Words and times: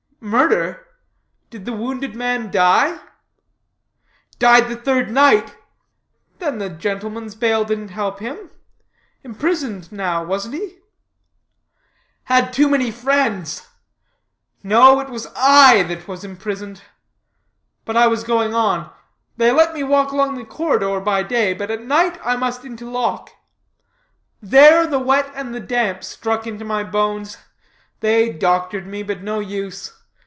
"Murder? 0.23 0.85
Did 1.49 1.65
the 1.65 1.73
wounded 1.73 2.13
man 2.15 2.51
die?" 2.51 2.99
"Died 4.37 4.69
the 4.69 4.75
third 4.75 5.09
night." 5.09 5.57
"Then 6.37 6.59
the 6.59 6.69
gentleman's 6.69 7.33
bail 7.33 7.63
didn't 7.65 7.87
help 7.89 8.19
him. 8.19 8.51
Imprisoned 9.23 9.91
now, 9.91 10.23
wasn't 10.23 10.53
he?" 10.53 10.77
"Had 12.25 12.53
too 12.53 12.69
many 12.69 12.91
friends. 12.91 13.67
No, 14.61 14.99
it 14.99 15.09
was 15.09 15.25
I 15.35 15.81
that 15.87 16.07
was 16.07 16.23
imprisoned. 16.23 16.83
But 17.83 17.97
I 17.97 18.05
was 18.05 18.23
going 18.23 18.53
on: 18.53 18.91
They 19.37 19.51
let 19.51 19.73
me 19.73 19.81
walk 19.81 20.13
about 20.13 20.35
the 20.35 20.45
corridor 20.45 20.99
by 20.99 21.23
day; 21.23 21.55
but 21.55 21.71
at 21.71 21.81
night 21.81 22.19
I 22.23 22.35
must 22.35 22.63
into 22.63 22.87
lock. 22.87 23.31
There 24.39 24.85
the 24.85 24.99
wet 24.99 25.31
and 25.33 25.51
the 25.51 25.59
damp 25.59 26.03
struck 26.03 26.45
into 26.45 26.63
my 26.63 26.83
bones. 26.83 27.39
They 28.01 28.31
doctored 28.31 28.85
me, 28.85 29.01
but 29.01 29.23
no 29.23 29.39
use. 29.39 29.91